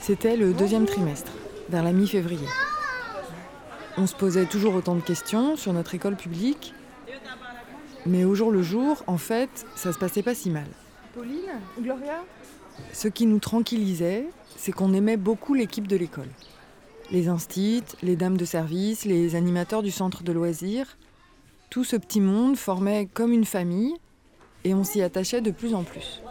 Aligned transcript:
C'était 0.00 0.36
le 0.36 0.52
deuxième 0.52 0.86
trimestre, 0.86 1.32
vers 1.68 1.82
la 1.82 1.92
mi-février. 1.92 2.46
On 3.96 4.06
se 4.06 4.14
posait 4.14 4.46
toujours 4.46 4.74
autant 4.74 4.94
de 4.94 5.00
questions 5.00 5.56
sur 5.56 5.72
notre 5.72 5.94
école 5.94 6.16
publique, 6.16 6.74
mais 8.04 8.24
au 8.24 8.34
jour 8.34 8.52
le 8.52 8.62
jour, 8.62 9.02
en 9.06 9.18
fait, 9.18 9.66
ça 9.74 9.92
se 9.92 9.98
passait 9.98 10.22
pas 10.22 10.34
si 10.34 10.50
mal. 10.50 10.66
Pauline 11.14 11.60
Gloria? 11.80 12.22
Ce 12.92 13.08
qui 13.08 13.26
nous 13.26 13.38
tranquillisait, 13.40 14.26
c'est 14.54 14.70
qu'on 14.70 14.92
aimait 14.92 15.16
beaucoup 15.16 15.54
l'équipe 15.54 15.88
de 15.88 15.96
l'école. 15.96 16.28
Les 17.10 17.28
instits, 17.28 17.82
les 18.02 18.16
dames 18.16 18.36
de 18.36 18.44
service, 18.44 19.04
les 19.04 19.34
animateurs 19.34 19.82
du 19.82 19.90
centre 19.90 20.22
de 20.22 20.32
loisirs, 20.32 20.98
tout 21.70 21.84
ce 21.84 21.96
petit 21.96 22.20
monde 22.20 22.56
formait 22.56 23.08
comme 23.12 23.32
une 23.32 23.44
famille 23.44 23.94
et 24.64 24.74
on 24.74 24.84
s'y 24.84 25.02
attachait 25.02 25.40
de 25.40 25.50
plus 25.50 25.74
en 25.74 25.84
plus. 25.84 26.22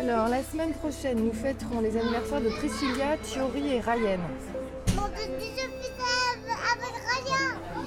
Alors, 0.00 0.28
la 0.28 0.42
semaine 0.42 0.72
prochaine, 0.72 1.18
nous 1.24 1.32
fêterons 1.32 1.80
les 1.80 1.96
anniversaires 1.96 2.40
de 2.40 2.48
Priscilla, 2.48 3.16
Thiori 3.22 3.74
et 3.74 3.80
Ryan. 3.80 4.18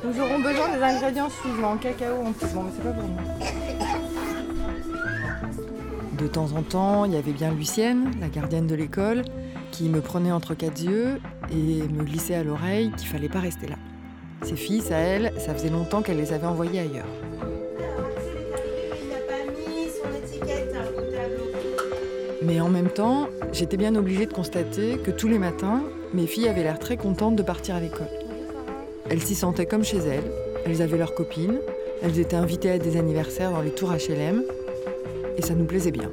Nous 0.04 0.20
aurons 0.22 0.40
besoin 0.40 0.70
des 0.76 0.82
ingrédients 0.82 1.30
suivants. 1.30 1.78
Cacao 1.78 2.26
en 2.26 2.32
plus. 2.32 2.48
Bon, 2.54 2.64
mais 2.64 2.72
c'est 2.76 2.84
pas 2.84 2.92
pour 2.92 3.04
nous. 3.04 3.18
De 6.18 6.28
temps 6.28 6.52
en 6.54 6.64
temps, 6.64 7.06
il 7.06 7.14
y 7.14 7.18
avait 7.18 7.34
bien 7.34 7.52
Lucienne, 7.52 8.12
la 8.22 8.30
gardienne 8.30 8.68
de 8.68 8.76
l'école, 8.76 9.24
qui 9.72 9.90
me 9.90 10.00
prenait 10.00 10.32
entre 10.32 10.54
quatre 10.54 10.82
yeux 10.82 11.20
et 11.52 11.84
me 11.90 12.04
glissait 12.04 12.36
à 12.36 12.44
l'oreille 12.44 12.92
qu'il 12.98 13.08
fallait 13.08 13.30
pas 13.30 13.40
rester 13.40 13.68
là. 13.68 13.76
Ses 14.44 14.56
fils, 14.56 14.92
à 14.92 14.98
elle, 14.98 15.34
ça 15.38 15.54
faisait 15.54 15.70
longtemps 15.70 16.02
qu'elle 16.02 16.18
les 16.18 16.32
avait 16.32 16.48
envoyés 16.48 16.80
ailleurs. 16.80 17.06
Mais 22.42 22.62
en 22.62 22.70
même 22.70 22.90
temps, 22.90 23.30
j'étais 23.52 23.78
bien 23.78 23.96
obligée 23.96 24.26
de 24.26 24.34
constater 24.34 24.98
que 24.98 25.12
tous 25.12 25.28
les 25.28 25.40
matins, 25.40 25.84
mes 26.14 26.28
filles 26.28 26.48
avaient 26.48 26.64
l'air 26.64 26.80
très 26.80 26.98
contentes 26.98 27.36
de 27.36 27.44
partir 27.44 27.76
à 27.76 27.80
l'école. 27.80 28.08
Elles 29.10 29.22
s'y 29.22 29.36
sentaient 29.36 29.66
comme 29.66 29.84
chez 29.84 29.98
elles, 29.98 30.32
elles 30.66 30.82
avaient 30.82 30.98
leurs 30.98 31.16
copines, 31.16 31.60
elles 32.02 32.20
étaient 32.20 32.36
invitées 32.36 32.72
à 32.72 32.78
des 32.78 32.98
anniversaires 32.98 33.52
dans 33.52 33.62
les 33.62 33.72
tours 33.72 33.92
HLM, 33.92 34.44
et 35.38 35.42
ça 35.42 35.56
nous 35.56 35.66
plaisait 35.66 35.92
bien. 35.92 36.12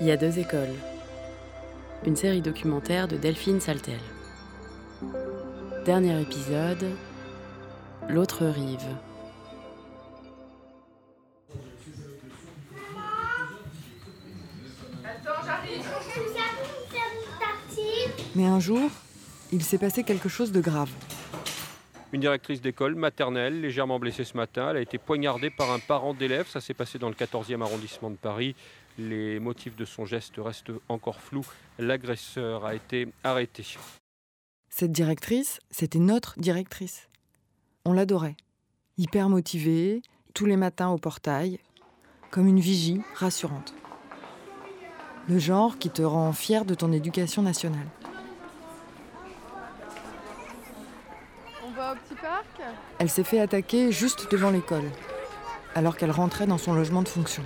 Il 0.00 0.06
y 0.06 0.10
a 0.10 0.16
deux 0.16 0.38
écoles. 0.38 0.74
Une 2.06 2.16
série 2.16 2.42
documentaire 2.42 3.08
de 3.08 3.16
Delphine 3.16 3.60
Saltel. 3.60 3.98
Dernier 5.84 6.20
épisode, 6.20 6.84
L'autre 8.08 8.46
rive. 8.46 8.86
Mais 18.36 18.44
un 18.44 18.60
jour, 18.60 18.90
il 19.50 19.64
s'est 19.64 19.78
passé 19.78 20.04
quelque 20.04 20.28
chose 20.28 20.52
de 20.52 20.60
grave. 20.60 20.90
Une 22.12 22.20
directrice 22.20 22.60
d'école 22.60 22.94
maternelle, 22.94 23.62
légèrement 23.62 23.98
blessée 23.98 24.24
ce 24.24 24.36
matin, 24.36 24.68
elle 24.70 24.76
a 24.76 24.80
été 24.82 24.98
poignardée 24.98 25.48
par 25.48 25.70
un 25.70 25.78
parent 25.78 26.12
d'élève. 26.12 26.46
Ça 26.46 26.60
s'est 26.60 26.74
passé 26.74 26.98
dans 26.98 27.08
le 27.08 27.14
14e 27.14 27.62
arrondissement 27.62 28.10
de 28.10 28.16
Paris. 28.16 28.54
Les 28.98 29.40
motifs 29.40 29.74
de 29.74 29.86
son 29.86 30.04
geste 30.04 30.34
restent 30.36 30.70
encore 30.90 31.22
flous. 31.22 31.46
L'agresseur 31.78 32.66
a 32.66 32.74
été 32.74 33.08
arrêté. 33.24 33.64
Cette 34.68 34.92
directrice, 34.92 35.58
c'était 35.70 35.98
notre 35.98 36.38
directrice. 36.38 37.08
On 37.86 37.94
l'adorait. 37.94 38.36
Hyper 38.98 39.30
motivée, 39.30 40.02
tous 40.34 40.44
les 40.44 40.58
matins 40.58 40.90
au 40.90 40.98
portail, 40.98 41.58
comme 42.30 42.46
une 42.46 42.60
vigie 42.60 43.00
rassurante. 43.14 43.72
Le 45.26 45.38
genre 45.38 45.78
qui 45.78 45.88
te 45.88 46.02
rend 46.02 46.34
fier 46.34 46.66
de 46.66 46.74
ton 46.74 46.92
éducation 46.92 47.40
nationale. 47.40 47.88
On 51.66 51.70
va 51.72 51.92
au 51.92 51.96
petit 51.96 52.05
parc 52.16 52.46
Elle 52.98 53.08
s'est 53.08 53.24
fait 53.24 53.40
attaquer 53.40 53.92
juste 53.92 54.30
devant 54.30 54.50
l'école, 54.50 54.90
alors 55.74 55.96
qu'elle 55.96 56.10
rentrait 56.10 56.46
dans 56.46 56.58
son 56.58 56.74
logement 56.74 57.02
de 57.02 57.08
fonction. 57.08 57.42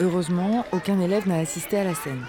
Heureusement, 0.00 0.64
aucun 0.72 0.98
élève 1.00 1.28
n'a 1.28 1.38
assisté 1.38 1.78
à 1.78 1.84
la 1.84 1.94
scène. 1.94 2.24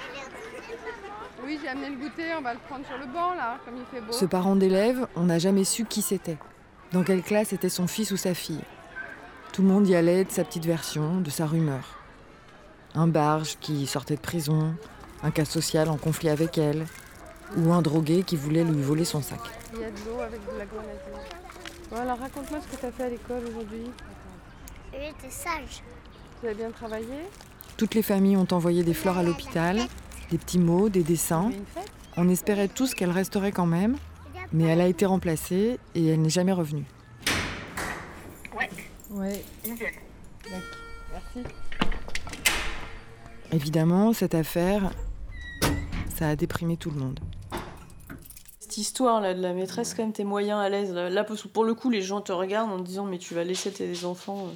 Oui, 1.46 1.60
j'ai 1.62 1.70
amené 1.70 1.90
le 1.90 1.96
goûter, 1.96 2.34
on 2.38 2.42
va 2.42 2.54
le 2.54 2.60
prendre 2.68 2.86
sur 2.86 2.98
le 2.98 3.06
banc 3.06 3.34
là, 3.34 3.60
comme 3.66 3.78
il 3.78 3.86
fait 3.94 4.06
beau. 4.06 4.12
Ce 4.12 4.26
parent 4.26 4.56
d'élève, 4.56 5.08
on 5.16 5.24
n'a 5.24 5.40
jamais 5.40 5.64
su 5.64 5.86
qui 5.86 6.02
c'était, 6.02 6.38
dans 6.92 7.04
quelle 7.04 7.24
classe 7.24 7.54
était 7.54 7.70
son 7.70 7.88
fils 7.88 8.12
ou 8.12 8.18
sa 8.18 8.34
fille. 8.34 8.64
Tout 9.54 9.62
le 9.62 9.68
monde 9.68 9.88
y 9.88 9.96
allait 9.96 10.24
de 10.24 10.32
sa 10.32 10.44
petite 10.44 10.66
version, 10.66 11.22
de 11.22 11.30
sa 11.30 11.46
rumeur. 11.46 12.00
Un 12.96 13.08
barge 13.08 13.58
qui 13.60 13.88
sortait 13.88 14.16
de 14.16 14.22
prison, 14.22 14.76
un 15.24 15.32
cas 15.32 15.46
social 15.46 15.90
en 15.90 15.98
conflit 15.98 16.30
avec 16.30 16.58
elle, 16.58 16.86
ou 17.58 17.72
un 17.72 17.82
drogué 17.82 18.24
qui 18.24 18.36
voulait 18.36 18.64
lui 18.64 18.82
voler 18.82 19.06
son 19.06 19.22
sac. 19.22 19.40
Il 19.74 19.82
y 19.82 19.84
a 19.84 19.92
de 19.92 19.98
l'eau 20.06 20.20
avec 20.22 20.40
de 20.42 20.58
la 20.58 20.66
grenadine. 20.66 21.00
Bon, 21.90 21.98
alors 21.98 22.18
raconte-moi 22.20 22.60
ce 22.62 22.76
que 22.76 22.80
tu 22.80 22.86
as 22.86 22.92
fait 22.92 23.04
à 23.04 23.10
l'école 23.10 23.44
aujourd'hui. 23.50 23.92
J'étais 24.94 25.30
sage. 25.30 25.84
Tu 26.42 26.48
as 26.48 26.54
bien 26.54 26.72
travaillé 26.72 27.28
Toutes 27.78 27.96
les 27.96 28.02
familles 28.02 28.38
ont 28.38 28.48
envoyé 28.52 28.84
des 28.84 28.94
fleurs 28.94 29.18
à 29.18 29.24
l'hôpital, 29.24 29.82
des 30.30 30.38
petits 30.38 30.60
mots, 30.60 30.90
des 30.90 31.04
dessins. 31.04 31.52
On 32.18 32.30
espérait 32.30 32.68
tous 32.68 32.94
qu'elle 32.94 33.12
resterait 33.12 33.52
quand 33.52 33.66
même, 33.66 33.98
mais 34.54 34.66
elle 34.66 34.82
a 34.82 34.88
été 34.88 35.06
remplacée 35.06 35.80
et 35.96 36.08
elle 36.08 36.22
n'est 36.22 36.30
jamais 36.30 36.54
revenue. 36.54 36.86
Ouais. 39.12 39.44
Merci. 39.68 41.50
Évidemment, 43.52 44.14
cette 44.14 44.36
affaire, 44.36 44.92
ça 46.16 46.30
a 46.30 46.36
déprimé 46.38 46.78
tout 46.78 46.92
le 46.92 47.00
monde. 47.00 47.20
Cette 48.72 48.78
histoire 48.78 49.20
là 49.20 49.34
de 49.34 49.42
la 49.42 49.52
maîtresse, 49.54 49.94
quand 49.94 50.04
même, 50.04 50.14
t'es 50.14 50.24
moyen 50.24 50.58
à 50.58 50.70
l'aise. 50.70 50.94
Là, 50.94 51.26
pour 51.26 51.66
le 51.66 51.74
coup, 51.74 51.90
les 51.90 52.02
gens 52.02 52.22
te 52.22 52.32
regardent 52.32 52.72
en 52.72 52.78
te 52.78 52.84
disant 52.84 53.04
mais 53.04 53.18
tu 53.18 53.34
vas 53.34 53.44
laisser 53.44 53.70
tes 53.70 54.06
enfants. 54.06 54.46
euh. 54.48 54.54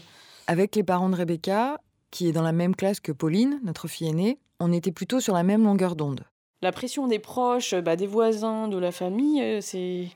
Avec 0.47 0.77
les 0.77 0.83
parents 0.83 1.09
de 1.09 1.17
Rebecca, 1.17 1.81
qui 2.11 2.29
est 2.29 2.31
dans 2.31 2.41
la 2.41 2.53
même 2.53 2.77
classe 2.77 3.01
que 3.01 3.11
Pauline, 3.11 3.59
notre 3.65 3.89
fille 3.89 4.07
aînée, 4.07 4.39
on 4.61 4.71
était 4.71 4.93
plutôt 4.93 5.19
sur 5.19 5.33
la 5.33 5.43
même 5.43 5.65
longueur 5.65 5.97
d'onde. 5.97 6.23
La 6.61 6.71
pression 6.71 7.07
des 7.07 7.19
proches, 7.19 7.73
euh, 7.73 7.81
bah, 7.81 7.97
des 7.97 8.07
voisins, 8.07 8.69
de 8.69 8.77
la 8.77 8.93
famille, 8.93 9.41
euh, 9.41 9.59
c'est 9.59 10.07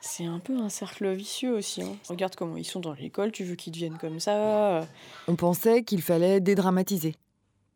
c'est 0.00 0.26
un 0.26 0.38
peu 0.38 0.56
un 0.56 0.68
cercle 0.68 1.10
vicieux 1.10 1.52
aussi. 1.52 1.82
hein. 1.82 1.96
Regarde 2.08 2.36
comment 2.36 2.56
ils 2.56 2.64
sont 2.64 2.78
dans 2.78 2.92
l'école, 2.92 3.32
tu 3.32 3.42
veux 3.42 3.56
qu'ils 3.56 3.72
deviennent 3.72 3.98
comme 3.98 4.20
ça. 4.20 4.86
On 5.26 5.34
pensait 5.34 5.82
qu'il 5.82 6.02
fallait 6.02 6.38
dédramatiser, 6.38 7.16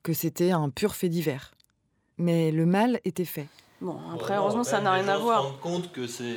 que 0.04 0.12
c'était 0.12 0.52
un 0.52 0.70
pur 0.70 0.94
fait 0.94 1.08
divers. 1.08 1.52
Mais 2.16 2.52
le 2.52 2.64
mal 2.64 3.00
était 3.04 3.24
fait. 3.24 3.48
Bon, 3.84 3.98
après, 4.14 4.36
heureusement, 4.36 4.64
ça 4.64 4.80
n'a 4.80 4.92
rien 4.92 5.06
à 5.08 5.18
voir. 5.18 5.42
se 5.42 5.46
rendent 5.48 5.60
compte 5.60 5.92
que 5.92 6.06
c'est 6.06 6.36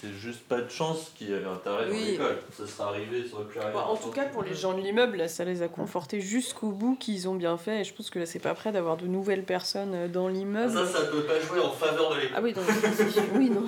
c'est 0.00 0.12
juste 0.14 0.40
pas 0.48 0.62
de 0.62 0.70
chance 0.70 1.12
qu'il 1.14 1.28
y 1.30 1.34
avait 1.34 1.44
intérêt 1.44 1.84
dans 1.86 1.92
Oui. 1.92 2.12
l'école. 2.12 2.38
Ça 2.56 2.66
serait 2.66 2.88
arrivé, 2.88 3.28
ça 3.28 3.36
aurait 3.36 3.44
pu 3.44 3.58
arriver. 3.58 3.74
Bah, 3.74 3.86
en 3.90 3.96
tout 3.96 4.08
cas, 4.10 4.24
pour 4.24 4.42
les 4.42 4.54
gens 4.54 4.72
de 4.72 4.80
l'immeuble, 4.80 5.28
ça 5.28 5.44
les 5.44 5.60
a 5.60 5.68
confortés 5.68 6.20
jusqu'au 6.22 6.68
bout 6.70 6.96
qu'ils 6.96 7.28
ont 7.28 7.34
bien 7.34 7.58
fait. 7.58 7.82
Et 7.82 7.84
je 7.84 7.92
pense 7.92 8.08
que 8.08 8.18
là, 8.18 8.24
c'est 8.24 8.38
pas 8.38 8.54
prêt 8.54 8.72
d'avoir 8.72 8.96
de 8.96 9.06
nouvelles 9.06 9.44
personnes 9.44 9.92
euh, 9.94 10.08
dans 10.08 10.28
Ah, 10.28 10.30
l'immeuble. 10.30 10.72
Ça, 10.72 10.86
ça 10.86 11.04
peut 11.04 11.24
pas 11.24 11.38
jouer 11.38 11.60
en 11.60 11.70
faveur 11.70 12.14
de 12.14 12.20
l'école. 12.20 12.34
Ah 12.36 12.40
oui, 12.42 12.54
donc, 12.54 12.64
oui, 13.34 13.50
non. 13.50 13.64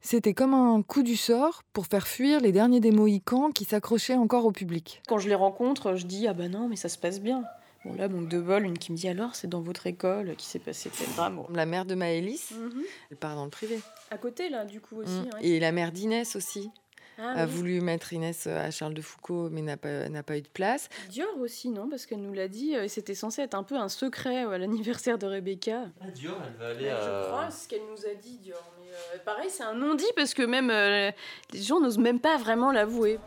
C'était 0.00 0.34
comme 0.34 0.54
un 0.54 0.82
coup 0.82 1.02
du 1.02 1.16
sort 1.16 1.62
pour 1.72 1.86
faire 1.86 2.06
fuir 2.06 2.38
les 2.40 2.52
derniers 2.52 2.78
des 2.78 2.92
Mohicans 2.92 3.50
qui 3.52 3.64
s'accrochaient 3.64 4.14
encore 4.14 4.44
au 4.46 4.52
public. 4.52 5.02
Quand 5.08 5.18
je 5.18 5.28
les 5.28 5.34
rencontre, 5.34 5.96
je 5.96 6.06
dis 6.06 6.28
ah 6.28 6.32
bah 6.32 6.46
non, 6.48 6.68
mais 6.68 6.76
ça 6.76 6.88
se 6.88 6.96
passe 6.96 7.20
bien. 7.20 7.42
Bon 7.86 7.94
là, 7.94 8.08
manque 8.08 8.28
de 8.28 8.40
bol, 8.40 8.64
une 8.64 8.78
qui 8.78 8.90
me 8.92 8.96
dit 8.96 9.08
alors 9.08 9.34
c'est 9.36 9.46
dans 9.48 9.60
votre 9.60 9.86
école 9.86 10.34
qui 10.36 10.46
s'est 10.46 10.58
passé 10.58 10.90
tel 10.90 11.06
drame. 11.14 11.42
La 11.54 11.66
mère 11.66 11.84
de 11.84 11.94
Maëlys, 11.94 12.50
Mhm. 12.52 12.82
elle 13.10 13.16
part 13.16 13.36
dans 13.36 13.44
le 13.44 13.50
privé. 13.50 13.78
À 14.10 14.18
côté 14.18 14.48
là, 14.48 14.64
du 14.64 14.80
coup 14.80 14.96
aussi. 15.02 15.10
Mm. 15.12 15.24
ouais. 15.34 15.46
Et 15.46 15.60
la 15.60 15.70
mère 15.72 15.92
d'Inès 15.92 16.34
aussi 16.36 16.70
Ah, 17.18 17.32
a 17.42 17.44
oui. 17.46 17.50
voulu 17.52 17.80
mettre 17.80 18.12
Inès 18.12 18.46
à 18.46 18.70
Charles 18.70 18.92
de 18.92 19.00
Foucault, 19.00 19.48
mais 19.50 19.62
n'a 19.62 19.76
pas, 19.78 20.08
n'a 20.10 20.22
pas 20.22 20.36
eu 20.36 20.42
de 20.42 20.48
place. 20.48 20.88
Dior 21.08 21.28
aussi, 21.40 21.70
non 21.70 21.88
Parce 21.88 22.04
qu'elle 22.06 22.20
nous 22.20 22.34
l'a 22.34 22.46
dit, 22.48 22.76
euh, 22.76 22.88
c'était 22.88 23.14
censé 23.14 23.40
être 23.40 23.54
un 23.54 23.62
peu 23.62 23.76
un 23.76 23.88
secret 23.88 24.44
euh, 24.44 24.50
à 24.50 24.58
l'anniversaire 24.58 25.16
de 25.16 25.26
Rebecca. 25.26 25.84
Ah, 26.02 26.10
Dior, 26.10 26.36
elle 26.46 26.56
va 26.60 26.66
aller 26.72 26.84
Ouais, 26.84 26.90
à. 26.90 27.22
Je 27.22 27.26
crois, 27.28 27.50
ce 27.50 27.68
qu'elle 27.68 27.86
nous 27.90 28.04
a 28.04 28.14
dit, 28.14 28.36
Dior. 28.38 28.62
Mais 28.78 28.90
euh, 28.90 29.18
pareil, 29.24 29.48
c'est 29.48 29.62
un 29.62 29.72
non-dit 29.74 30.04
parce 30.14 30.34
que 30.34 30.42
même 30.42 30.68
euh, 30.70 31.10
les 31.54 31.62
gens 31.62 31.80
n'osent 31.80 31.96
même 31.98 32.20
pas 32.20 32.36
vraiment 32.36 32.70
l'avouer. 32.70 33.18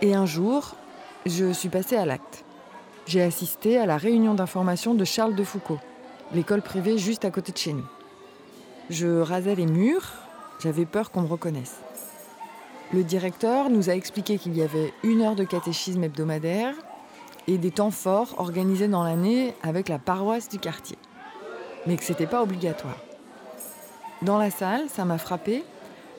Et 0.00 0.14
un 0.14 0.26
jour, 0.26 0.76
je 1.26 1.52
suis 1.52 1.68
passée 1.68 1.96
à 1.96 2.06
l'acte. 2.06 2.44
J'ai 3.06 3.22
assisté 3.22 3.78
à 3.78 3.86
la 3.86 3.96
réunion 3.96 4.34
d'information 4.34 4.94
de 4.94 5.04
Charles 5.04 5.34
de 5.34 5.44
Foucault, 5.44 5.80
l'école 6.32 6.62
privée 6.62 6.98
juste 6.98 7.24
à 7.24 7.30
côté 7.30 7.52
de 7.52 7.58
chez 7.58 7.72
nous. 7.72 7.86
Je 8.90 9.20
rasais 9.20 9.54
les 9.54 9.66
murs, 9.66 10.12
j'avais 10.60 10.84
peur 10.84 11.10
qu'on 11.10 11.22
me 11.22 11.28
reconnaisse. 11.28 11.76
Le 12.92 13.02
directeur 13.02 13.70
nous 13.70 13.90
a 13.90 13.94
expliqué 13.94 14.38
qu'il 14.38 14.56
y 14.56 14.62
avait 14.62 14.92
une 15.02 15.22
heure 15.22 15.34
de 15.34 15.44
catéchisme 15.44 16.04
hebdomadaire 16.04 16.74
et 17.46 17.58
des 17.58 17.70
temps 17.70 17.90
forts 17.90 18.34
organisés 18.38 18.88
dans 18.88 19.04
l'année 19.04 19.54
avec 19.62 19.88
la 19.88 19.98
paroisse 19.98 20.48
du 20.48 20.58
quartier, 20.58 20.98
mais 21.86 21.96
que 21.96 22.04
c'était 22.04 22.26
pas 22.26 22.42
obligatoire. 22.42 22.96
Dans 24.22 24.38
la 24.38 24.50
salle, 24.50 24.88
ça 24.88 25.04
m'a 25.04 25.18
frappé. 25.18 25.64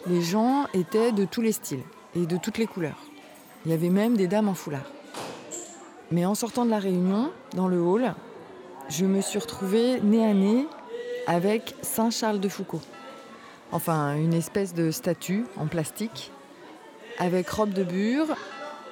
Les 0.08 0.22
gens 0.22 0.68
étaient 0.74 1.12
de 1.12 1.26
tous 1.26 1.42
les 1.42 1.52
styles 1.52 1.84
et 2.16 2.26
de 2.26 2.38
toutes 2.38 2.58
les 2.58 2.68
couleurs. 2.68 3.00
Il 3.66 3.72
y 3.72 3.74
avait 3.74 3.90
même 3.90 4.16
des 4.16 4.28
dames 4.28 4.48
en 4.48 4.54
foulard. 4.54 4.90
Mais 6.12 6.26
en 6.26 6.34
sortant 6.34 6.66
de 6.66 6.70
la 6.70 6.80
réunion, 6.80 7.32
dans 7.56 7.68
le 7.68 7.82
hall, 7.82 8.14
je 8.88 9.06
me 9.06 9.22
suis 9.22 9.38
retrouvée 9.38 10.00
nez 10.02 10.26
à 10.26 10.34
nez 10.34 10.66
avec 11.28 11.76
Saint 11.82 12.10
Charles 12.10 12.40
de 12.40 12.50
Foucault. 12.50 12.82
Enfin, 13.72 14.16
une 14.16 14.34
espèce 14.34 14.74
de 14.74 14.92
statue 14.92 15.46
en 15.58 15.68
plastique, 15.68 16.32
avec 17.20 17.50
robe 17.50 17.74
de 17.74 17.84
bure, 17.84 18.28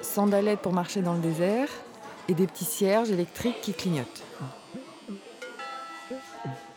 sandalettes 0.02 0.60
pour 0.60 0.72
marcher 0.72 1.00
dans 1.00 1.14
le 1.14 1.20
désert 1.20 1.68
et 2.28 2.34
des 2.34 2.46
petits 2.46 2.66
cierges 2.66 3.10
électriques 3.10 3.60
qui 3.62 3.72
clignotent. 3.72 4.22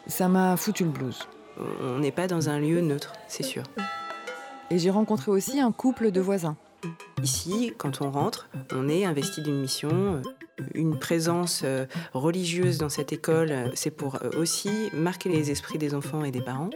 Ça 0.07 0.29
m'a 0.29 0.55
foutu 0.57 0.85
le 0.85 0.89
blues. 0.89 1.27
On 1.59 1.99
n'est 1.99 2.11
pas 2.11 2.27
dans 2.27 2.49
un 2.49 2.59
lieu 2.59 2.81
neutre, 2.81 3.13
c'est 3.27 3.43
sûr. 3.43 3.63
Et 4.69 4.79
j'ai 4.79 4.89
rencontré 4.89 5.31
aussi 5.31 5.59
un 5.59 5.71
couple 5.71 6.11
de 6.11 6.21
voisins. 6.21 6.55
Ici, 7.21 7.73
quand 7.77 8.01
on 8.01 8.09
rentre, 8.09 8.49
on 8.73 8.87
est 8.87 9.05
investi 9.05 9.41
d'une 9.41 9.59
mission. 9.59 10.21
Une 10.73 10.97
présence 10.97 11.61
euh, 11.63 11.85
religieuse 12.13 12.77
dans 12.77 12.89
cette 12.89 13.13
école, 13.13 13.51
euh, 13.51 13.69
c'est 13.73 13.91
pour 13.91 14.15
euh, 14.15 14.29
aussi 14.37 14.69
marquer 14.93 15.29
les 15.29 15.49
esprits 15.49 15.77
des 15.77 15.93
enfants 15.95 16.23
et 16.23 16.31
des 16.31 16.41
parents. 16.41 16.69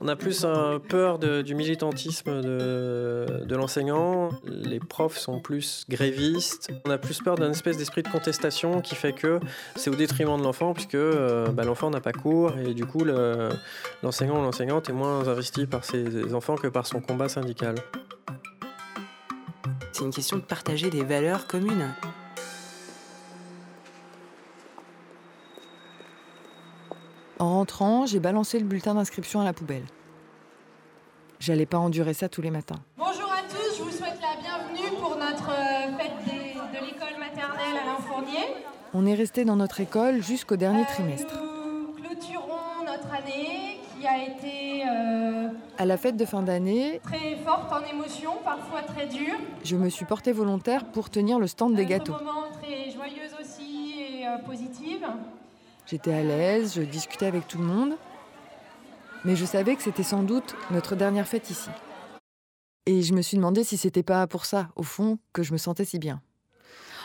On 0.00 0.06
a 0.06 0.14
plus 0.14 0.46
peur 0.88 1.18
du 1.18 1.54
militantisme 1.54 2.40
de, 2.40 3.54
l'enseignant. 3.56 4.28
Les 4.44 4.78
profs 4.78 5.18
sont 5.18 5.40
plus 5.40 5.84
grévistes. 5.88 6.70
On 6.86 6.90
a 6.90 6.98
plus 6.98 7.20
peur 7.20 7.34
d'un 7.34 7.50
espèce 7.50 7.76
d'esprit 7.76 8.02
de 8.04 8.08
contestation 8.08 8.80
qui 8.80 8.94
fait 8.94 9.12
que 9.12 9.40
c'est 9.74 9.90
au 9.90 9.96
détriment 9.96 10.38
de 10.38 10.44
l'enfant, 10.44 10.72
puisque 10.72 10.94
euh, 10.94 11.48
bah, 11.48 11.64
l'enfant 11.64 11.90
n'a 11.90 12.00
pas 12.00 12.12
cours 12.12 12.56
et 12.58 12.74
du 12.74 12.86
coup 12.86 13.02
le- 13.04 13.48
l'enseignant 14.04 14.38
ou 14.38 14.42
l'enseignante 14.42 14.88
est 14.88 14.92
moins 14.92 15.26
investi 15.26 15.66
par 15.66 15.84
ses 15.84 16.32
enfants 16.32 16.54
que 16.54 16.68
par 16.68 16.86
son 16.86 17.00
combat 17.00 17.28
syndical. 17.28 17.74
C'est 19.92 20.04
une 20.04 20.12
question 20.12 20.36
de 20.36 20.42
partager 20.42 20.90
des 20.90 21.02
valeurs 21.02 21.48
communes. 21.48 21.92
En 27.80 27.84
rentrant, 27.84 28.06
j'ai 28.06 28.18
balancé 28.18 28.58
le 28.58 28.64
bulletin 28.64 28.94
d'inscription 28.94 29.40
à 29.40 29.44
la 29.44 29.52
poubelle. 29.52 29.84
J'allais 31.38 31.66
pas 31.66 31.78
endurer 31.78 32.12
ça 32.12 32.28
tous 32.28 32.42
les 32.42 32.50
matins. 32.50 32.80
Bonjour 32.96 33.30
à 33.32 33.42
tous, 33.48 33.78
je 33.78 33.82
vous 33.84 33.90
souhaite 33.90 34.18
la 34.20 34.40
bienvenue 34.42 34.96
pour 35.00 35.10
notre 35.16 35.50
euh, 35.50 35.96
fête 35.96 36.24
des- 36.24 36.54
de 36.54 36.84
l'école 36.84 37.18
maternelle 37.20 37.76
Alain 37.80 37.98
Fournier. 38.00 38.46
On 38.94 39.06
est 39.06 39.14
resté 39.14 39.44
dans 39.44 39.54
notre 39.54 39.80
école 39.80 40.22
jusqu'au 40.24 40.56
dernier 40.56 40.84
trimestre. 40.86 41.32
Nous 41.40 41.92
clôturons 41.92 42.84
notre 42.84 43.14
année 43.14 43.78
qui 43.96 44.06
a 44.08 44.24
été 44.24 44.82
euh, 44.88 45.48
À 45.78 45.84
la 45.86 45.96
fête 45.96 46.16
de 46.16 46.24
fin 46.24 46.42
d'année, 46.42 47.00
très 47.04 47.36
forte 47.44 47.72
en 47.72 47.84
émotions, 47.94 48.38
parfois 48.44 48.82
très 48.82 49.06
dure. 49.06 49.36
je 49.62 49.76
me 49.76 49.88
suis 49.88 50.04
portée 50.04 50.32
volontaire 50.32 50.84
pour 50.86 51.10
tenir 51.10 51.38
le 51.38 51.46
stand 51.46 51.76
des 51.76 51.82
Un 51.84 51.86
gâteaux. 51.86 52.12
moment 52.14 52.46
très 52.60 52.90
joyeuse 52.90 53.34
aussi 53.40 54.00
et 54.00 54.26
euh, 54.26 54.38
positive. 54.38 55.06
J'étais 55.90 56.12
à 56.12 56.22
l'aise, 56.22 56.74
je 56.76 56.82
discutais 56.82 57.24
avec 57.24 57.48
tout 57.48 57.56
le 57.56 57.64
monde, 57.64 57.94
mais 59.24 59.36
je 59.36 59.46
savais 59.46 59.74
que 59.74 59.82
c'était 59.82 60.02
sans 60.02 60.22
doute 60.22 60.54
notre 60.70 60.96
dernière 60.96 61.26
fête 61.26 61.48
ici. 61.48 61.70
Et 62.84 63.00
je 63.00 63.14
me 63.14 63.22
suis 63.22 63.38
demandé 63.38 63.64
si 63.64 63.78
c'était 63.78 64.02
pas 64.02 64.26
pour 64.26 64.44
ça, 64.44 64.68
au 64.76 64.82
fond, 64.82 65.18
que 65.32 65.42
je 65.42 65.52
me 65.52 65.56
sentais 65.56 65.86
si 65.86 65.98
bien. 65.98 66.20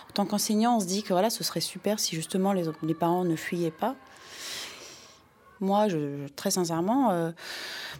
En 0.09 0.13
tant 0.13 0.25
qu'enseignant, 0.25 0.75
on 0.75 0.79
se 0.81 0.85
dit 0.85 1.01
que 1.01 1.13
voilà, 1.13 1.29
ce 1.29 1.45
serait 1.45 1.61
super 1.61 1.97
si 1.97 2.17
justement 2.17 2.51
les, 2.51 2.93
parents 2.93 3.23
ne 3.23 3.37
fuyaient 3.37 3.71
pas. 3.71 3.95
Moi, 5.61 5.87
je, 5.87 6.27
très 6.35 6.51
sincèrement, 6.51 7.11
euh, 7.11 7.31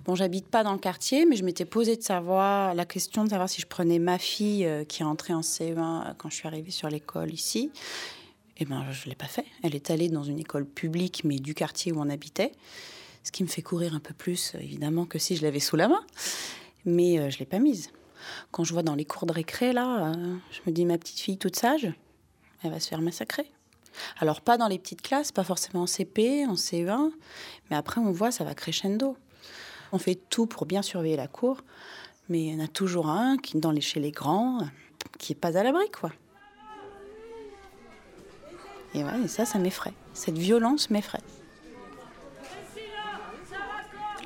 bon, 0.03 0.15
j'habite 0.15 0.49
pas 0.49 0.65
dans 0.65 0.73
le 0.73 0.79
quartier, 0.79 1.25
mais 1.25 1.37
je 1.37 1.45
m'étais 1.45 1.63
posé 1.63 1.95
de 1.95 2.03
savoir 2.03 2.75
la 2.75 2.85
question 2.85 3.23
de 3.23 3.29
savoir 3.29 3.47
si 3.47 3.61
je 3.61 3.67
prenais 3.67 3.99
ma 3.99 4.17
fille 4.17 4.65
euh, 4.65 4.83
qui 4.83 5.01
est 5.01 5.05
entrée 5.05 5.33
en 5.33 5.39
CE1 5.39 6.15
quand 6.17 6.29
je 6.29 6.35
suis 6.35 6.47
arrivée 6.47 6.71
sur 6.71 6.89
l'école 6.89 7.31
ici. 7.31 7.71
Eh 8.57 8.65
ben, 8.65 8.85
je 8.91 9.09
l'ai 9.09 9.15
pas 9.15 9.27
fait. 9.27 9.45
Elle 9.63 9.75
est 9.75 9.89
allée 9.89 10.09
dans 10.09 10.23
une 10.23 10.39
école 10.39 10.65
publique, 10.65 11.23
mais 11.23 11.37
du 11.37 11.55
quartier 11.55 11.91
où 11.91 11.99
on 11.99 12.09
habitait, 12.09 12.51
ce 13.23 13.31
qui 13.31 13.43
me 13.43 13.47
fait 13.47 13.61
courir 13.61 13.95
un 13.95 13.99
peu 13.99 14.13
plus, 14.13 14.53
euh, 14.53 14.59
évidemment, 14.59 15.05
que 15.05 15.17
si 15.17 15.35
je 15.35 15.41
l'avais 15.41 15.59
sous 15.59 15.75
la 15.75 15.87
main. 15.87 16.03
Mais 16.85 17.19
euh, 17.19 17.29
je 17.29 17.39
l'ai 17.39 17.45
pas 17.45 17.59
mise. 17.59 17.91
Quand 18.51 18.63
je 18.63 18.73
vois 18.73 18.83
dans 18.83 18.95
les 18.95 19.05
cours 19.05 19.25
de 19.25 19.33
récré, 19.33 19.73
là, 19.73 20.11
euh, 20.11 20.35
je 20.51 20.59
me 20.67 20.71
dis, 20.71 20.85
ma 20.85 20.97
petite 20.97 21.19
fille 21.19 21.37
toute 21.37 21.55
sage, 21.55 21.91
elle 22.63 22.71
va 22.71 22.79
se 22.79 22.87
faire 22.87 23.01
massacrer. 23.01 23.49
Alors, 24.19 24.41
pas 24.41 24.57
dans 24.57 24.67
les 24.67 24.79
petites 24.79 25.01
classes, 25.01 25.31
pas 25.31 25.43
forcément 25.43 25.83
en 25.83 25.87
CP, 25.87 26.45
en 26.45 26.55
CE1, 26.55 27.11
mais 27.69 27.75
après, 27.75 28.01
on 28.01 28.11
voit, 28.11 28.31
ça 28.31 28.43
va 28.43 28.53
crescendo. 28.53 29.17
On 29.91 29.99
fait 29.99 30.19
tout 30.29 30.47
pour 30.47 30.65
bien 30.65 30.81
surveiller 30.81 31.15
la 31.15 31.27
cour, 31.27 31.61
mais 32.29 32.45
il 32.45 32.53
y 32.53 32.55
en 32.55 32.63
a 32.63 32.67
toujours 32.67 33.07
un 33.07 33.37
qui, 33.37 33.59
dans 33.59 33.71
les, 33.71 33.81
chez 33.81 33.99
les 33.99 34.11
grands, 34.11 34.59
qui 35.19 35.33
est 35.33 35.35
pas 35.35 35.57
à 35.57 35.63
l'abri, 35.63 35.89
quoi. 35.91 36.11
Et, 38.95 39.03
ouais, 39.03 39.21
et 39.23 39.27
ça, 39.27 39.45
ça 39.45 39.57
m'effraie. 39.59 39.93
Cette 40.13 40.37
violence 40.37 40.89
m'effraie. 40.89 41.21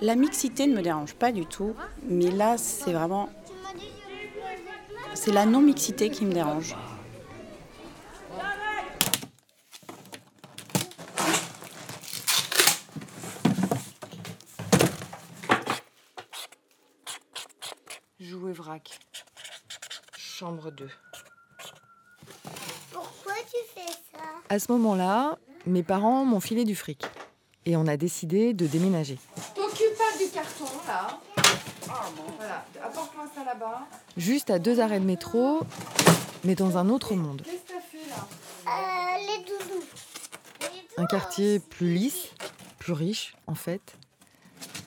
La 0.01 0.15
mixité 0.15 0.67
ne 0.67 0.75
me 0.75 0.81
dérange 0.81 1.15
pas 1.15 1.31
du 1.31 1.45
tout, 1.45 1.73
mais 2.03 2.29
là, 2.29 2.57
c'est 2.57 2.93
vraiment. 2.93 3.29
C'est 5.15 5.31
la 5.31 5.45
non-mixité 5.45 6.11
qui 6.11 6.25
me 6.25 6.33
dérange. 6.33 6.75
Jouer 18.19 18.51
vrac. 18.51 18.99
Chambre 20.15 20.69
2. 20.71 20.87
Pourquoi 23.57 23.83
tu 23.85 23.91
fais 23.91 24.17
ça 24.17 24.23
À 24.49 24.59
ce 24.59 24.71
moment-là, 24.73 25.37
mes 25.65 25.83
parents 25.83 26.25
m'ont 26.25 26.39
filé 26.39 26.63
du 26.65 26.75
fric. 26.75 27.05
Et 27.65 27.75
on 27.75 27.87
a 27.87 27.97
décidé 27.97 28.53
de 28.53 28.65
déménager. 28.67 29.17
T'occupes 29.55 29.97
pas 29.97 30.17
du 30.23 30.29
carton 30.31 30.65
là. 30.87 31.19
Voilà, 32.37 32.65
apporte-moi 32.83 33.25
ça 33.33 33.43
là-bas. 33.43 33.87
Juste 34.15 34.49
à 34.49 34.59
deux 34.59 34.79
arrêts 34.79 34.99
de 34.99 35.05
métro, 35.05 35.59
mais 36.43 36.55
dans 36.55 36.77
un 36.77 36.89
autre 36.89 37.15
monde. 37.15 37.41
Qu'est-ce 37.43 37.55
que 37.55 37.67
t'as 37.67 37.79
fait 37.81 38.09
là 38.09 38.27
Euh, 38.67 39.17
les 39.19 39.43
doudous. 39.43 39.85
Un 40.97 41.05
quartier 41.05 41.59
plus 41.59 41.93
lisse, 41.93 42.29
plus 42.79 42.93
riche 42.93 43.35
en 43.47 43.55
fait, 43.55 43.95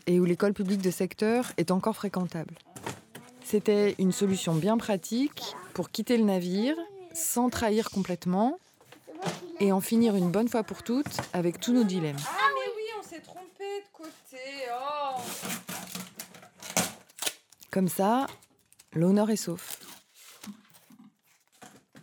et 0.07 0.19
où 0.21 0.25
l'école 0.25 0.53
publique 0.55 0.83
de 0.83 0.91
secteur 0.91 1.53
est 1.57 1.71
encore 1.71 1.95
fréquentable. 1.97 2.55
C'était 3.45 3.95
une 3.99 4.13
solution 4.13 4.55
bien 4.55 4.77
pratique 4.79 5.43
pour 5.75 5.91
quitter 5.91 6.17
le 6.17 6.25
navire 6.25 6.77
sans 7.13 7.51
trahir 7.51 7.91
complètement 7.91 8.59
et 9.59 9.73
en 9.73 9.81
finir 9.81 10.17
une 10.17 10.31
bonne 10.31 10.49
fois 10.49 10.63
pour 10.63 10.83
toutes 10.83 11.21
avec 11.33 11.61
tous 11.61 11.73
nos 11.73 11.85
dilemmes. 11.85 12.17
Ah 12.27 12.49
mais 12.55 12.73
oui, 12.77 12.83
on 12.99 13.03
s'est 13.03 13.21
trompé 13.21 13.65
de 13.81 13.93
côté. 13.93 14.39
Oh. 14.73 15.21
Comme 17.71 17.89
ça, 17.89 18.27
l'honneur 18.93 19.31
est 19.31 19.37
sauf. 19.37 19.79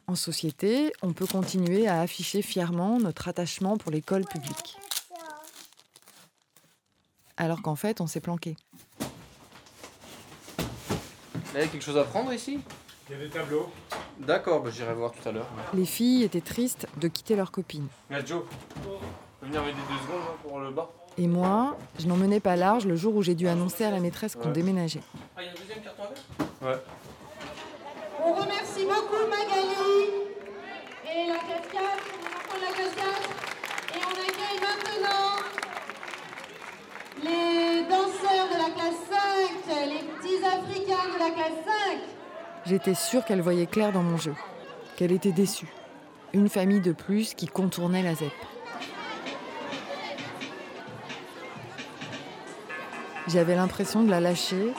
En 0.08 0.16
société, 0.16 0.94
on 1.02 1.12
peut 1.12 1.28
continuer 1.28 1.88
à 1.88 2.00
afficher 2.00 2.42
fièrement 2.42 2.98
notre 2.98 3.28
attachement 3.28 3.78
pour 3.78 3.92
l'école 3.92 4.26
publique. 4.26 4.78
Alors 7.36 7.62
qu'en 7.62 7.76
fait, 7.76 8.00
on 8.00 8.08
s'est 8.08 8.22
planqué. 8.22 8.56
Il 11.54 11.60
y 11.60 11.64
a 11.64 11.68
quelque 11.68 11.84
chose 11.84 11.98
à 11.98 12.04
prendre 12.04 12.32
ici? 12.32 12.60
Il 13.10 13.14
y 13.14 13.20
a 13.20 13.24
des 13.24 13.30
tableaux. 13.30 13.70
D'accord, 14.20 14.62
bah, 14.62 14.70
j'irai 14.74 14.94
voir 14.94 15.12
tout 15.12 15.28
à 15.28 15.32
l'heure. 15.32 15.48
Les 15.74 15.86
filles 15.86 16.24
étaient 16.24 16.42
tristes 16.42 16.88
de 16.98 17.08
quitter 17.08 17.36
leurs 17.36 17.52
copines. 17.52 17.88
Regarde 18.10 18.28
Joe, 18.28 18.42
tu 18.74 18.80
peux 18.82 19.46
venir 19.46 19.62
m'aider 19.62 19.78
deux 19.90 19.98
secondes 20.06 20.22
hein, 20.28 20.36
pour 20.44 20.60
le 20.60 20.72
bas 20.72 20.90
Et 21.18 21.28
moi, 21.28 21.78
je 22.00 22.08
n'en 22.08 22.16
menais 22.18 22.40
pas 22.40 22.56
large 22.56 22.86
le 22.86 22.96
jour 22.96 23.16
où 23.16 23.22
j'ai 23.22 23.36
dû 23.36 23.48
annoncer 23.48 23.84
à 23.86 23.92
la 23.92 24.00
maîtresse 24.00 24.36
qu'on 24.36 24.48
Ouais. 24.48 24.54
déménageait. 24.54 25.02
Ah, 25.36 25.42
il 25.42 25.46
y 25.46 25.50
a 25.50 25.52
un 25.52 25.56
deuxième 25.56 25.82
carton 25.82 26.04
avec 26.04 26.18
Ouais. 26.62 26.82
On 28.24 28.34
remercie 28.34 28.84
beaucoup 28.86 29.30
Magali 29.30 30.10
et 31.06 31.28
la 31.28 31.38
cascade, 31.38 32.02
la 32.60 32.72
cascade. 32.76 33.26
Et 33.94 34.00
on 34.04 34.12
accueille 34.12 34.60
maintenant 34.60 35.38
les 37.24 37.84
danseurs 37.84 38.48
de 38.50 38.58
la 38.58 38.70
classe 38.74 39.02
5, 39.10 39.88
les 39.88 40.04
petits 40.04 40.44
Africains 40.44 41.14
de 41.14 41.20
la 41.20 41.30
classe 41.32 41.64
5. 41.66 42.00
J'étais 42.68 42.96
sûre 42.96 43.24
qu'elle 43.24 43.42
voyait 43.42 43.66
clair 43.66 43.92
dans 43.94 44.04
mon 44.04 44.18
jeu, 44.18 44.36
qu'elle 44.98 45.12
était 45.14 45.32
déçue. 45.32 45.70
Une 46.34 46.50
famille 46.50 46.82
de 46.82 46.92
plus 46.92 47.34
qui 47.34 47.48
contournait 47.48 48.04
la 48.04 48.14
ZEP. 48.14 48.32
J'avais 53.28 53.56
l'impression 53.56 54.04
de 54.04 54.10
la 54.10 54.20
lâcher, 54.20 54.74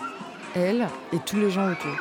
elle 0.54 0.86
et 1.12 1.18
tous 1.18 1.36
les 1.36 1.50
gens 1.50 1.70
autour. 1.70 1.96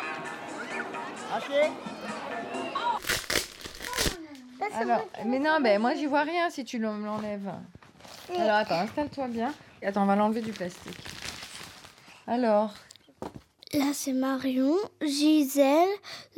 Alors, 4.79 5.05
mais 5.25 5.39
non, 5.39 5.59
ben 5.61 5.81
moi 5.81 5.93
j'y 5.95 6.05
vois 6.05 6.21
rien 6.21 6.49
si 6.49 6.63
tu 6.63 6.77
l'en- 6.77 6.97
l'enlèves. 6.97 7.51
Alors 8.37 8.55
attends, 8.57 8.79
installe-toi 8.81 9.27
bien. 9.27 9.53
Attends, 9.83 10.03
on 10.03 10.05
va 10.05 10.15
l'enlever 10.15 10.41
du 10.41 10.51
plastique. 10.51 10.97
Alors 12.27 12.73
Là, 13.73 13.91
c'est 13.93 14.13
Marion, 14.13 14.77
Gisèle, 15.01 15.89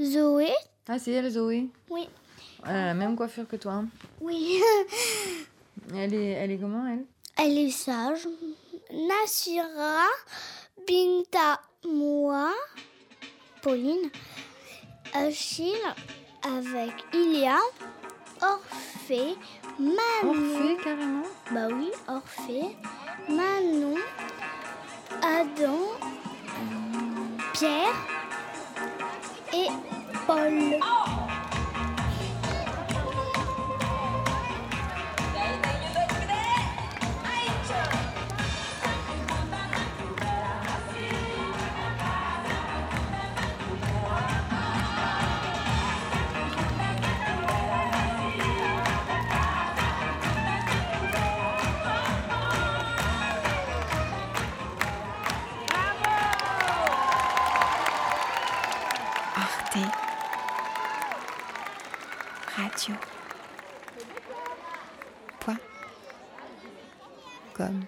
Zoé. 0.02 0.50
Ah, 0.88 0.98
c'est 0.98 1.12
elle, 1.12 1.30
Zoé 1.30 1.68
Oui. 1.90 2.08
Elle 2.66 2.76
a 2.76 2.86
la 2.88 2.94
même 2.94 3.16
coiffure 3.16 3.48
que 3.48 3.56
toi. 3.56 3.74
hein. 3.74 3.88
Oui. 4.20 4.60
Elle 5.96 6.14
est, 6.14 6.32
elle 6.32 6.52
est 6.52 6.58
comment, 6.58 6.86
elle? 6.88 7.06
Elle 7.38 7.58
est 7.58 7.70
sage. 7.72 8.28
Nassira, 8.92 10.04
Binta, 10.88 11.62
moi, 11.88 12.52
Pauline, 13.62 14.10
Achille 15.14 15.74
avec 16.44 16.92
Ilia, 17.14 17.58
Orphée, 18.42 19.36
Manon. 19.80 20.30
Orphée, 20.30 20.78
carrément? 20.84 21.24
Bah 21.52 21.68
oui, 21.72 21.92
Orphée, 22.08 22.76
Manon, 23.30 23.96
Adam, 25.22 25.78
Pierre 27.60 27.94
et 29.54 29.68
Paul. 30.26 30.80
Radio. 62.80 62.96
Point. 65.42 65.60
Comme. 67.54 67.84